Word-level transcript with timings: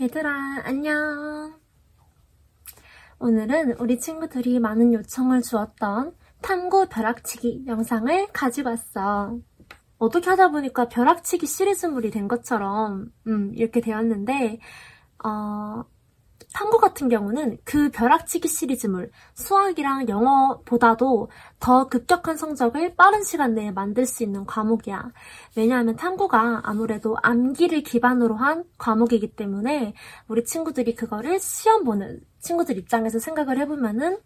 얘들아, 0.00 0.62
안녕. 0.64 1.56
오늘은 3.20 3.76
우리 3.78 4.00
친구들이 4.00 4.58
많은 4.58 4.92
요청을 4.92 5.42
주었던 5.42 6.16
탐구 6.42 6.88
벼락치기 6.88 7.66
영상을 7.68 8.26
가지고 8.32 8.70
왔어. 8.70 9.38
어떻게 9.98 10.30
하다 10.30 10.50
보니까 10.50 10.88
벼락치기 10.88 11.46
시리즈물이 11.46 12.10
된 12.10 12.26
것처럼, 12.26 13.12
음, 13.28 13.52
이렇게 13.54 13.80
되었는데, 13.80 14.58
어, 15.24 15.84
탐구 16.54 16.78
같은 16.78 17.08
경우는 17.08 17.58
그 17.64 17.90
벼락치기 17.90 18.46
시리즈물, 18.46 19.10
수학이랑 19.34 20.08
영어보다도 20.08 21.28
더 21.58 21.88
급격한 21.88 22.36
성적을 22.36 22.94
빠른 22.94 23.24
시간 23.24 23.54
내에 23.54 23.72
만들 23.72 24.06
수 24.06 24.22
있는 24.22 24.46
과목이야. 24.46 25.10
왜냐하면 25.56 25.96
탐구가 25.96 26.60
아무래도 26.62 27.16
암기를 27.22 27.82
기반으로 27.82 28.36
한 28.36 28.62
과목이기 28.78 29.34
때문에 29.34 29.94
우리 30.28 30.44
친구들이 30.44 30.94
그거를 30.94 31.40
시험 31.40 31.82
보는 31.82 32.20
친구들 32.38 32.78
입장에서 32.78 33.18
생각을 33.18 33.58
해보면은 33.58 34.18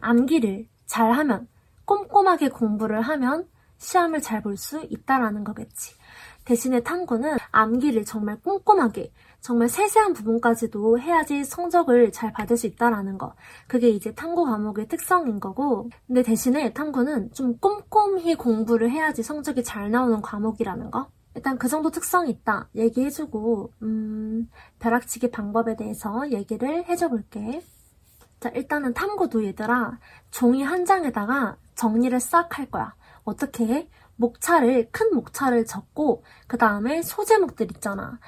암기를 0.00 0.68
잘 0.86 1.12
하면, 1.12 1.48
꼼꼼하게 1.84 2.48
공부를 2.48 3.02
하면 3.02 3.46
시험을 3.76 4.22
잘 4.22 4.42
볼 4.42 4.56
수 4.56 4.86
있다라는 4.88 5.44
거겠지. 5.44 5.94
대신에 6.46 6.80
탐구는 6.82 7.36
암기를 7.52 8.06
정말 8.06 8.40
꼼꼼하게 8.40 9.12
정말 9.40 9.68
세세한 9.68 10.12
부분까지도 10.14 10.98
해야지 10.98 11.44
성적을 11.44 12.12
잘 12.12 12.32
받을 12.32 12.56
수 12.56 12.66
있다라는 12.66 13.18
거. 13.18 13.34
그게 13.66 13.88
이제 13.88 14.14
탐구 14.14 14.44
과목의 14.44 14.88
특성인 14.88 15.40
거고. 15.40 15.88
근데 16.06 16.22
대신에 16.22 16.72
탐구는 16.72 17.32
좀 17.32 17.56
꼼꼼히 17.58 18.34
공부를 18.34 18.90
해야지 18.90 19.22
성적이 19.22 19.64
잘 19.64 19.90
나오는 19.90 20.20
과목이라는 20.20 20.90
거. 20.90 21.08
일단 21.34 21.56
그 21.58 21.68
정도 21.68 21.90
특성이 21.90 22.30
있다 22.30 22.68
얘기해주고 22.74 23.72
음, 23.82 24.50
벼락치기 24.80 25.30
방법에 25.30 25.76
대해서 25.76 26.30
얘기를 26.30 26.84
해줘 26.88 27.08
볼게. 27.08 27.62
자 28.40 28.48
일단은 28.50 28.92
탐구도 28.94 29.44
얘들아 29.46 29.98
종이 30.30 30.62
한 30.62 30.84
장에다가 30.84 31.56
정리를 31.74 32.18
싹 32.20 32.58
할 32.58 32.70
거야. 32.70 32.94
어떻게 33.24 33.66
해? 33.66 33.88
목차를 34.16 34.88
큰 34.90 35.14
목차를 35.14 35.64
적고 35.64 36.24
그 36.48 36.58
다음에 36.58 37.02
소제목들 37.02 37.70
있잖아. 37.72 38.18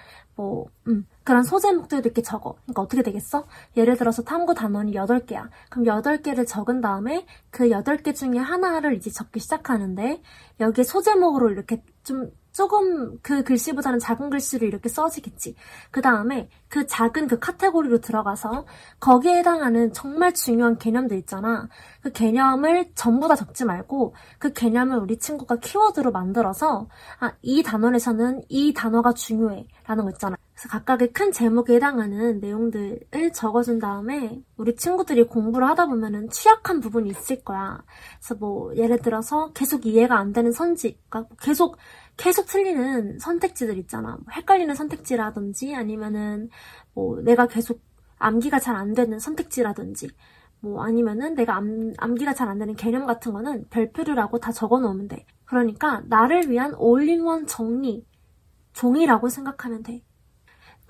뭐, 0.40 0.70
음, 0.88 1.06
그런 1.22 1.42
소제목들도 1.42 2.08
이렇게 2.08 2.22
적어. 2.22 2.54
그러니까 2.62 2.80
어떻게 2.80 3.02
되겠어? 3.02 3.44
예를 3.76 3.98
들어서 3.98 4.22
탐구 4.22 4.54
단원이 4.54 4.92
8개야. 4.94 5.50
그럼 5.68 5.84
8개를 5.84 6.46
적은 6.46 6.80
다음에 6.80 7.26
그 7.50 7.68
8개 7.68 8.14
중에 8.14 8.38
하나를 8.38 8.94
이제 8.94 9.10
적기 9.10 9.38
시작하는데 9.38 10.22
여기에 10.60 10.84
소제목으로 10.84 11.50
이렇게 11.50 11.82
좀 12.02 12.30
조금 12.52 13.18
그 13.22 13.42
글씨보다는 13.44 13.98
작은 13.98 14.30
글씨로 14.30 14.66
이렇게 14.66 14.88
써지겠지. 14.88 15.54
그 15.90 16.00
다음에 16.00 16.48
그 16.68 16.86
작은 16.86 17.28
그 17.28 17.38
카테고리로 17.38 18.00
들어가서 18.00 18.66
거기에 18.98 19.38
해당하는 19.38 19.92
정말 19.92 20.34
중요한 20.34 20.76
개념들 20.78 21.16
있잖아. 21.18 21.68
그 22.02 22.10
개념을 22.12 22.92
전부 22.94 23.28
다 23.28 23.36
적지 23.36 23.64
말고 23.64 24.14
그 24.38 24.52
개념을 24.52 24.98
우리 24.98 25.18
친구가 25.18 25.56
키워드로 25.56 26.10
만들어서 26.12 26.88
아, 27.20 27.32
이 27.42 27.62
단원에서는 27.62 28.42
이 28.48 28.72
단어가 28.74 29.12
중요해 29.12 29.66
라는 29.86 30.04
거 30.04 30.10
있잖아. 30.10 30.36
그래서 30.60 30.68
각각의 30.68 31.12
큰 31.14 31.32
제목에 31.32 31.76
해당하는 31.76 32.38
내용들을 32.40 33.32
적어준 33.32 33.78
다음에 33.78 34.42
우리 34.58 34.76
친구들이 34.76 35.24
공부를 35.24 35.66
하다 35.68 35.86
보면은 35.86 36.28
취약한 36.28 36.80
부분이 36.80 37.08
있을 37.08 37.42
거야. 37.42 37.82
그래서 38.18 38.34
뭐 38.34 38.76
예를 38.76 38.98
들어서 38.98 39.52
계속 39.54 39.86
이해가 39.86 40.18
안 40.18 40.34
되는 40.34 40.52
선지, 40.52 40.98
그러니까 41.08 41.34
계속 41.40 41.78
계속 42.18 42.46
틀리는 42.46 43.18
선택지들 43.18 43.78
있잖아. 43.78 44.18
뭐 44.22 44.24
헷갈리는 44.32 44.74
선택지라든지 44.74 45.74
아니면은 45.74 46.50
뭐 46.92 47.22
내가 47.22 47.46
계속 47.46 47.80
암기가 48.18 48.58
잘 48.60 48.76
안 48.76 48.92
되는 48.92 49.18
선택지라든지 49.18 50.08
뭐 50.60 50.84
아니면은 50.84 51.34
내가 51.36 51.56
암, 51.56 51.94
암기가 51.96 52.34
잘 52.34 52.48
안 52.50 52.58
되는 52.58 52.74
개념 52.76 53.06
같은 53.06 53.32
거는 53.32 53.66
별표를 53.70 54.18
하고 54.18 54.38
다 54.38 54.52
적어 54.52 54.78
놓으면 54.78 55.08
돼. 55.08 55.24
그러니까 55.46 56.02
나를 56.06 56.50
위한 56.50 56.74
올인원 56.74 57.46
정리 57.46 58.04
종이라고 58.74 59.30
생각하면 59.30 59.82
돼. 59.82 60.02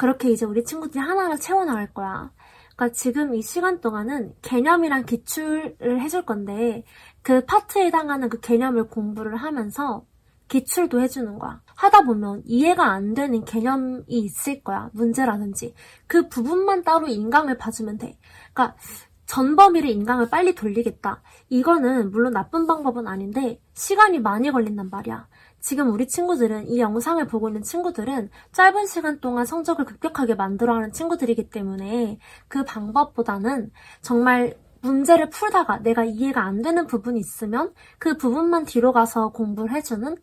그렇게 0.01 0.31
이제 0.31 0.47
우리 0.47 0.65
친구들이 0.65 0.99
하나하나 0.99 1.37
채워나갈 1.37 1.93
거야. 1.93 2.33
그러니까 2.75 2.95
지금 2.97 3.35
이 3.35 3.43
시간 3.43 3.83
동안은 3.83 4.33
개념이랑 4.41 5.05
기출을 5.05 6.01
해줄 6.01 6.25
건데 6.25 6.85
그 7.21 7.45
파트에 7.45 7.85
해당하는 7.85 8.31
그 8.31 8.41
개념을 8.41 8.89
공부를 8.89 9.37
하면서 9.37 10.07
기출도 10.49 11.03
해주는 11.03 11.39
거야. 11.39 11.61
하다 11.77 12.05
보면 12.05 12.45
이해가 12.47 12.83
안 12.83 13.13
되는 13.13 13.45
개념이 13.45 14.05
있을 14.09 14.63
거야. 14.63 14.89
문제라든지. 14.95 15.75
그 16.07 16.31
부분만 16.31 16.83
따로 16.83 17.07
인강을 17.07 17.59
봐주면 17.59 17.99
돼. 17.99 18.19
그러니까 18.55 18.79
전범위를 19.27 19.91
인강을 19.91 20.31
빨리 20.31 20.55
돌리겠다. 20.55 21.21
이거는 21.51 22.11
물론 22.11 22.33
나쁜 22.33 22.67
방법은 22.67 23.07
아닌데 23.07 23.61
시간이 23.75 24.19
많이 24.21 24.51
걸린단 24.51 24.89
말이야. 24.89 25.29
지금 25.61 25.93
우리 25.93 26.09
친구들은 26.09 26.69
이 26.69 26.81
영상을 26.81 27.25
보고 27.27 27.49
있는 27.49 27.63
친구들은 27.63 28.31
짧은 28.53 28.87
시간 28.87 29.21
동안 29.21 29.45
성적을 29.47 29.85
급격하게 29.85 30.35
만들어가는 30.35 30.93
친구들이기 30.93 31.51
때문에 31.51 32.19
그 32.49 32.65
방법보다는 32.65 33.71
정말 34.01 34.57
문제를 34.81 35.29
풀다가 35.31 35.79
내가 35.81 36.05
이해가 36.05 36.43
안 36.43 36.63
되는 36.63 36.87
부분이 36.87 37.21
있으면 37.21 37.75
그 37.99 38.17
부분만 38.17 38.65
뒤로 38.65 38.93
가서 38.93 39.31
공부를 39.31 39.73
해주는 39.73 40.17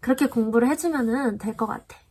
그렇게 0.00 0.26
공부를 0.26 0.68
해주면 0.68 1.38
될것 1.38 1.68
같아. 1.68 2.01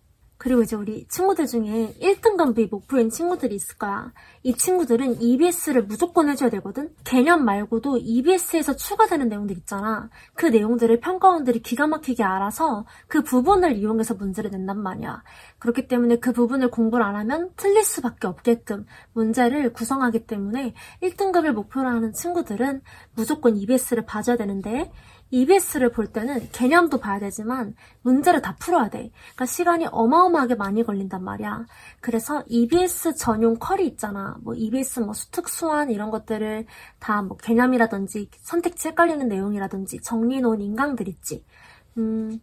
그리고 0.42 0.64
이제 0.64 0.76
우리 0.76 1.06
친구들 1.08 1.46
중에 1.46 1.94
1등급이 2.02 2.68
목표인 2.72 3.12
친구들이 3.12 3.54
있을 3.54 3.78
거야. 3.78 4.12
이 4.42 4.56
친구들은 4.56 5.22
EBS를 5.22 5.84
무조건 5.84 6.30
해줘야 6.30 6.50
되거든? 6.50 6.90
개념 7.04 7.46
말고도 7.46 8.00
EBS에서 8.00 8.76
추가되는 8.76 9.30
내용들 9.30 9.56
있잖아. 9.60 10.10
그 10.34 10.48
내용들을 10.48 11.00
평가원들이 11.00 11.62
기가 11.62 11.86
막히게 11.86 12.24
알아서 12.24 12.88
그 13.08 13.22
부분을 13.22 13.76
이용해서 13.78 14.16
문제를 14.16 14.50
낸단 14.50 14.82
말이야. 14.82 15.22
그렇기 15.60 15.88
때문에 15.88 16.16
그 16.16 16.32
부분을 16.32 16.72
공부를 16.72 17.06
안 17.06 17.16
하면 17.18 17.52
틀릴 17.56 17.84
수밖에 17.84 18.26
없게끔 18.26 18.88
문제를 19.14 19.74
구성하기 19.74 20.26
때문에 20.26 20.74
1등급을 21.04 21.52
목표로 21.52 21.88
하는 21.88 22.14
친구들은 22.14 22.82
무조건 23.14 23.58
EBS를 23.58 24.06
봐줘야 24.08 24.38
되는데 24.38 24.92
EBS를 25.32 25.92
볼 25.92 26.08
때는 26.08 26.50
개념도 26.52 27.00
봐야 27.00 27.20
되지만 27.20 27.76
문제를 28.02 28.42
다 28.42 28.56
풀어야 28.60 28.90
돼. 28.90 29.12
그러니까 29.36 29.46
시간이 29.46 29.88
어마어마하게 29.92 30.56
많이 30.56 30.84
걸린단 30.84 31.24
말이야. 31.24 31.66
그래서 32.02 32.44
EBS 32.48 33.16
전용 33.16 33.56
컬이 33.58 33.88
있잖아. 33.88 34.38
뭐 34.42 34.54
EBS 34.56 35.00
뭐 35.02 35.14
수특 35.14 35.48
수완 35.50 35.90
이런 35.92 36.12
것들을 36.12 36.66
다 37.00 37.22
뭐 37.22 37.38
개념이라든지 37.38 38.30
선택지 38.42 38.90
헷갈리는 38.90 39.28
내용이라든지 39.28 40.02
정리해 40.02 40.42
놓은 40.42 40.60
인강들 40.62 41.08
있지. 41.08 41.46
음, 41.98 42.40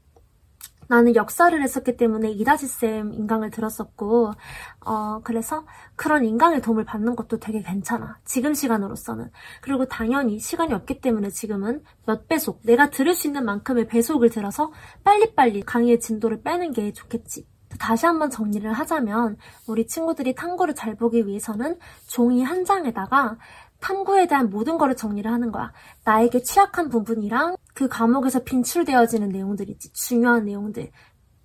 나는 0.89 1.15
역사를 1.15 1.61
했었기 1.63 1.97
때문에 1.97 2.31
이다지쌤 2.31 3.13
인강을 3.13 3.51
들었었고, 3.51 4.33
어, 4.81 5.21
그래서 5.23 5.65
그런 5.97 6.25
인강의 6.25 6.63
도움을 6.63 6.85
받는 6.85 7.15
것도 7.15 7.39
되게 7.39 7.63
괜찮아. 7.63 8.19
지금 8.25 8.55
시간으로서는. 8.55 9.31
그리고 9.61 9.87
당연히 9.87 10.39
시간이 10.39 10.73
없기 10.75 11.01
때문에 11.01 11.31
지금은 11.31 11.83
몇 12.07 12.27
배속, 12.27 12.63
내가 12.65 12.91
들을 12.91 13.15
수 13.15 13.27
있는 13.27 13.45
만큼의 13.45 13.87
배속을 13.87 14.31
들어서 14.31 14.73
빨리빨리 15.05 15.63
강의의 15.63 16.01
진도를 16.01 16.43
빼는 16.43 16.73
게 16.73 16.93
좋겠지. 16.93 17.47
다시 17.79 18.07
한번 18.07 18.31
정리를 18.31 18.71
하자면 18.73 19.37
우리 19.67 19.87
친구들이 19.87 20.35
탐구를 20.35 20.75
잘 20.75 20.95
보기 20.95 21.27
위해서는 21.27 21.79
종이 22.07 22.43
한 22.43 22.65
장에다가 22.65 23.37
탐구에 23.81 24.27
대한 24.27 24.51
모든 24.51 24.79
거를 24.79 24.97
정리를 24.97 25.31
하는 25.31 25.53
거야. 25.53 25.73
나에게 26.05 26.43
취약한 26.43 26.89
부분이랑 26.89 27.57
그 27.79 27.87
과목에서 27.87 28.43
빈출되어지는 28.43 29.29
내용들이지. 29.29 29.93
중요한 29.93 30.47
내용들. 30.47 30.91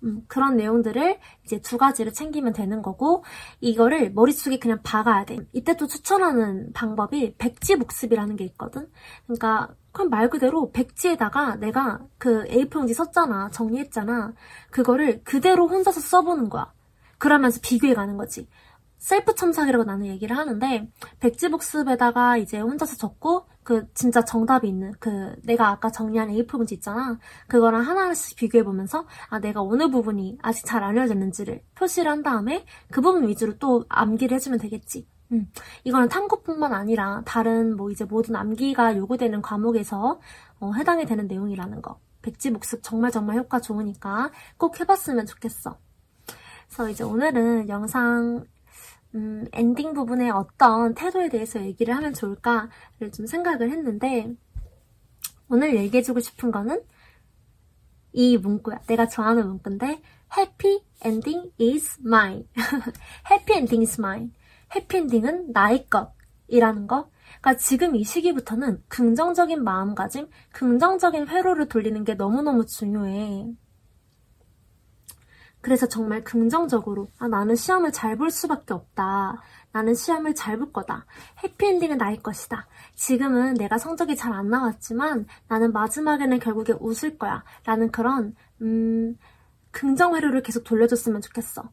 음, 0.02 0.22
그런 0.26 0.56
내용들을 0.56 1.20
이제 1.44 1.60
두 1.60 1.78
가지를 1.78 2.12
챙기면 2.12 2.52
되는 2.52 2.82
거고, 2.82 3.22
이거를 3.60 4.12
머릿속에 4.12 4.58
그냥 4.58 4.80
박아야 4.82 5.26
돼. 5.26 5.36
이때 5.52 5.76
또 5.76 5.86
추천하는 5.86 6.72
방법이 6.72 7.36
백지 7.38 7.76
복습이라는 7.76 8.34
게 8.34 8.42
있거든? 8.46 8.90
그러니까, 9.26 9.76
그냥 9.92 10.10
말 10.10 10.28
그대로 10.28 10.72
백지에다가 10.72 11.54
내가 11.54 12.00
그 12.18 12.42
A4용지 12.46 12.94
썼잖아. 12.94 13.50
정리했잖아. 13.50 14.34
그거를 14.72 15.22
그대로 15.22 15.68
혼자서 15.68 16.00
써보는 16.00 16.48
거야. 16.48 16.72
그러면서 17.18 17.60
비교해 17.62 17.94
가는 17.94 18.16
거지. 18.16 18.48
셀프 19.04 19.34
첨삭이라고 19.34 19.84
나는 19.84 20.06
얘기를 20.06 20.34
하는데 20.34 20.90
백지 21.20 21.50
복습에다가 21.50 22.38
이제 22.38 22.58
혼자서 22.58 22.96
적고 22.96 23.46
그 23.62 23.86
진짜 23.92 24.24
정답이 24.24 24.66
있는 24.66 24.92
그 24.98 25.36
내가 25.42 25.68
아까 25.68 25.90
정리한 25.90 26.30
A4 26.30 26.56
문제 26.56 26.74
있잖아 26.74 27.18
그거랑 27.46 27.82
하나씩 27.82 28.34
비교해 28.38 28.64
보면서 28.64 29.06
아 29.28 29.40
내가 29.40 29.60
어느 29.60 29.90
부분이 29.90 30.38
아직 30.40 30.64
잘 30.64 30.82
알려졌는지를 30.82 31.62
표시를 31.74 32.10
한 32.10 32.22
다음에 32.22 32.64
그 32.90 33.02
부분 33.02 33.28
위주로 33.28 33.58
또 33.58 33.84
암기를 33.90 34.34
해주면 34.36 34.58
되겠지. 34.58 35.06
음, 35.32 35.50
이거는 35.84 36.08
탐구뿐만 36.08 36.72
아니라 36.72 37.20
다른 37.26 37.76
뭐 37.76 37.90
이제 37.90 38.06
모든 38.06 38.36
암기가 38.36 38.96
요구되는 38.96 39.42
과목에서 39.42 40.18
어, 40.60 40.72
해당이 40.72 41.04
되는 41.04 41.26
내용이라는 41.26 41.82
거. 41.82 42.00
백지 42.22 42.54
복습 42.54 42.80
정말 42.82 43.10
정말 43.10 43.36
효과 43.36 43.60
좋으니까 43.60 44.30
꼭 44.56 44.80
해봤으면 44.80 45.26
좋겠어. 45.26 45.78
그래서 46.68 46.88
이제 46.88 47.04
오늘은 47.04 47.68
영상 47.68 48.44
음, 49.14 49.46
엔딩 49.52 49.94
부분에 49.94 50.30
어떤 50.30 50.94
태도에 50.94 51.28
대해서 51.28 51.60
얘기를 51.62 51.94
하면 51.96 52.12
좋을까를 52.14 53.12
좀 53.12 53.26
생각을 53.26 53.70
했는데 53.70 54.34
오늘 55.48 55.76
얘기해주고 55.76 56.20
싶은 56.20 56.50
거는 56.50 56.82
이 58.12 58.36
문구야. 58.38 58.80
내가 58.86 59.06
좋아하는 59.08 59.46
문구인데 59.46 60.02
Happy 60.36 60.82
ending 61.04 61.52
is 61.60 62.00
mine. 62.04 62.48
Happy 63.30 63.56
ending 63.56 63.82
is 63.82 64.00
mine. 64.00 64.32
해피 64.74 64.96
엔딩은 64.96 65.52
나의 65.52 65.86
것이라는 65.88 66.86
거. 66.86 67.10
그러니까 67.40 67.56
지금 67.56 67.94
이 67.96 68.04
시기부터는 68.04 68.82
긍정적인 68.88 69.62
마음가짐, 69.62 70.28
긍정적인 70.52 71.28
회로를 71.28 71.68
돌리는 71.68 72.04
게 72.04 72.14
너무너무 72.14 72.66
중요해. 72.66 73.52
그래서 75.64 75.86
정말 75.88 76.22
긍정적으로 76.22 77.08
아, 77.18 77.26
나는 77.26 77.56
시험을 77.56 77.90
잘 77.92 78.16
볼 78.18 78.30
수밖에 78.30 78.74
없다. 78.74 79.40
나는 79.72 79.94
시험을 79.94 80.34
잘 80.34 80.58
볼 80.58 80.72
거다. 80.72 81.06
해피엔딩은 81.42 81.96
나의 81.98 82.18
것이다. 82.22 82.66
지금은 82.94 83.54
내가 83.54 83.78
성적이 83.78 84.14
잘 84.16 84.32
안 84.34 84.50
나왔지만 84.50 85.26
나는 85.48 85.72
마지막에는 85.72 86.38
결국에 86.38 86.74
웃을 86.80 87.16
거야. 87.18 87.42
라는 87.64 87.90
그런 87.90 88.34
음, 88.60 89.16
긍정 89.70 90.14
회로를 90.16 90.42
계속 90.42 90.64
돌려줬으면 90.64 91.22
좋겠어. 91.22 91.70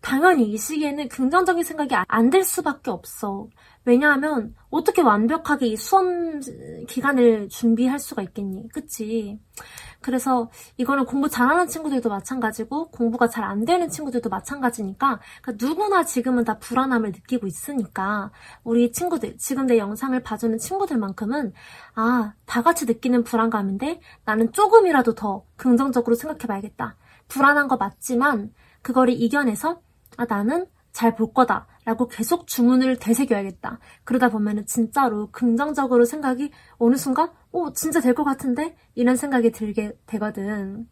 당연히 0.00 0.50
이 0.52 0.58
시기에는 0.58 1.08
긍정적인 1.08 1.64
생각이 1.64 1.94
안 2.08 2.30
들 2.30 2.44
수밖에 2.44 2.90
없어. 2.90 3.48
왜냐하면 3.86 4.54
어떻게 4.70 5.02
완벽하게 5.02 5.66
이 5.66 5.76
수험 5.76 6.40
기간을 6.88 7.48
준비할 7.48 7.98
수가 7.98 8.22
있겠니? 8.22 8.68
그치? 8.68 9.38
그래서 10.04 10.50
이거는 10.76 11.06
공부 11.06 11.30
잘하는 11.30 11.66
친구들도 11.66 12.10
마찬가지고 12.10 12.90
공부가 12.90 13.26
잘 13.28 13.44
안 13.44 13.64
되는 13.64 13.88
친구들도 13.88 14.28
마찬가지니까 14.30 15.20
그러니까 15.42 15.66
누구나 15.66 16.04
지금은 16.04 16.44
다 16.44 16.58
불안함을 16.58 17.12
느끼고 17.12 17.46
있으니까 17.46 18.30
우리 18.64 18.92
친구들 18.92 19.36
지금 19.38 19.66
내 19.66 19.78
영상을 19.78 20.22
봐주는 20.22 20.58
친구들만큼은 20.58 21.52
아 21.94 22.32
다 22.46 22.62
같이 22.62 22.84
느끼는 22.86 23.24
불안감인데 23.24 24.00
나는 24.24 24.52
조금이라도 24.52 25.14
더 25.14 25.44
긍정적으로 25.56 26.14
생각해 26.14 26.46
봐야겠다. 26.46 26.96
불안한 27.28 27.68
거 27.68 27.76
맞지만 27.76 28.52
그거를 28.82 29.14
이겨내서 29.14 29.80
아 30.18 30.24
나는 30.26 30.66
잘 30.94 31.14
볼 31.16 31.34
거다. 31.34 31.66
라고 31.84 32.08
계속 32.08 32.46
주문을 32.46 32.96
되새겨야겠다. 32.98 33.78
그러다 34.04 34.30
보면은 34.30 34.64
진짜로 34.64 35.28
긍정적으로 35.32 36.06
생각이 36.06 36.50
어느 36.78 36.96
순간, 36.96 37.30
오, 37.52 37.72
진짜 37.74 38.00
될 38.00 38.14
것 38.14 38.24
같은데? 38.24 38.74
이런 38.94 39.16
생각이 39.16 39.50
들게 39.52 39.92
되거든. 40.06 40.88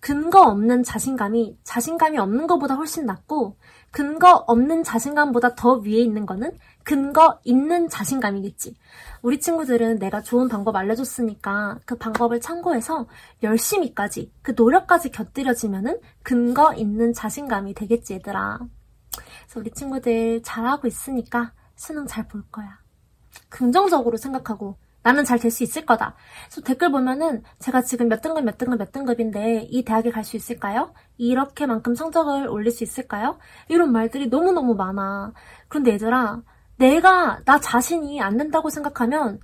근거 0.00 0.42
없는 0.42 0.82
자신감이 0.84 1.58
자신감이 1.64 2.18
없는 2.18 2.46
것보다 2.46 2.74
훨씬 2.74 3.06
낫고, 3.06 3.56
근거 3.90 4.44
없는 4.46 4.84
자신감보다 4.84 5.54
더 5.54 5.74
위에 5.74 5.98
있는 5.98 6.26
거는 6.26 6.52
근거 6.84 7.40
있는 7.44 7.88
자신감이겠지. 7.88 8.76
우리 9.22 9.40
친구들은 9.40 9.98
내가 9.98 10.20
좋은 10.22 10.48
방법 10.48 10.76
알려줬으니까 10.76 11.78
그 11.84 11.96
방법을 11.96 12.40
참고해서 12.40 13.06
열심히까지, 13.42 14.32
그 14.42 14.52
노력까지 14.56 15.10
곁들여지면은 15.10 16.00
근거 16.22 16.74
있는 16.74 17.12
자신감이 17.12 17.74
되겠지, 17.74 18.14
얘들아. 18.14 18.60
그래서 19.46 19.60
우리 19.60 19.70
친구들 19.70 20.42
잘하고 20.42 20.86
있으니까 20.86 21.52
수능 21.76 22.06
잘 22.06 22.26
볼 22.28 22.42
거야. 22.50 22.78
긍정적으로 23.48 24.16
생각하고 24.16 24.78
나는 25.02 25.24
잘 25.24 25.38
될 25.38 25.50
수 25.50 25.62
있을 25.62 25.86
거다. 25.86 26.16
그래서 26.48 26.60
댓글 26.62 26.90
보면은 26.90 27.42
제가 27.60 27.82
지금 27.82 28.08
몇 28.08 28.20
등급 28.20 28.44
몇 28.44 28.58
등급 28.58 28.78
몇 28.78 28.92
등급인데 28.92 29.68
이 29.70 29.84
대학에 29.84 30.10
갈 30.10 30.24
수 30.24 30.36
있을까요? 30.36 30.92
이렇게만큼 31.16 31.94
성적을 31.94 32.48
올릴 32.48 32.70
수 32.72 32.84
있을까요? 32.84 33.38
이런 33.68 33.92
말들이 33.92 34.26
너무너무 34.28 34.74
많아. 34.74 35.32
그런데 35.68 35.92
얘들아 35.92 36.42
내가 36.76 37.40
나 37.44 37.58
자신이 37.60 38.20
안 38.20 38.36
된다고 38.36 38.70
생각하면 38.70 39.40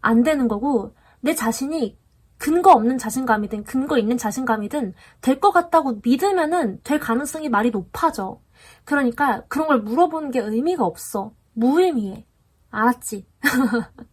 안 0.00 0.22
되는 0.22 0.48
거고 0.48 0.94
내 1.20 1.34
자신이 1.34 1.98
근거 2.38 2.72
없는 2.72 2.98
자신감이든 2.98 3.64
근거 3.64 3.98
있는 3.98 4.16
자신감이든 4.18 4.94
될 5.20 5.40
것 5.40 5.52
같다고 5.52 6.00
믿으면은 6.04 6.80
될 6.82 6.98
가능성이 6.98 7.48
많이 7.48 7.70
높아져. 7.70 8.40
그러니까 8.84 9.42
그런 9.48 9.68
걸 9.68 9.80
물어보는 9.80 10.30
게 10.30 10.40
의미가 10.40 10.84
없어. 10.84 11.32
무의미해. 11.54 12.26
알았지? 12.70 13.26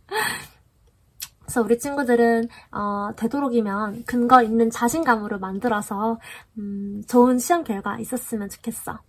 그래서 1.41 1.61
우리 1.63 1.79
친구들은 1.79 2.47
어, 2.71 3.09
되도록이면 3.15 4.03
근거 4.05 4.43
있는 4.43 4.69
자신감으로 4.69 5.39
만들어서 5.39 6.19
음, 6.59 7.01
좋은 7.07 7.39
시험 7.39 7.63
결과 7.63 7.97
있었으면 7.97 8.49
좋겠어. 8.49 8.99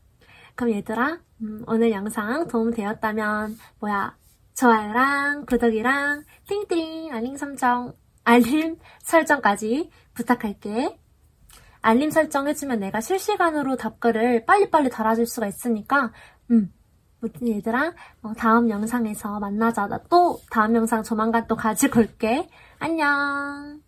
그럼 0.54 0.72
얘들아 0.75 1.19
음, 1.42 1.64
오늘 1.66 1.90
영상 1.90 2.46
도움 2.48 2.72
되었다면 2.72 3.58
뭐야 3.81 4.16
좋아요랑 4.54 5.44
구독이랑 5.46 6.25
띵띵 6.48 7.12
알림 7.12 7.37
설정 7.37 7.94
알림 8.25 8.78
설정까지 9.02 9.90
부탁할게. 10.14 10.98
알림 11.82 12.11
설정 12.11 12.49
해주면 12.49 12.81
내가 12.81 13.00
실시간으로 13.00 13.77
답글을 13.77 14.44
빨리빨리 14.47 14.91
달아줄 14.91 15.27
수가 15.27 15.47
있으니까 15.47 16.12
음 16.50 16.73
무튼 17.21 17.49
얘들아 17.49 17.93
어, 18.23 18.32
다음 18.35 18.71
영상에서 18.71 19.38
만나자. 19.41 19.87
나 19.87 19.99
또 20.09 20.41
다음 20.50 20.75
영상 20.75 21.03
조만간 21.03 21.47
또 21.49 21.56
가지고 21.56 22.00
올게. 22.00 22.49
안녕 22.79 23.80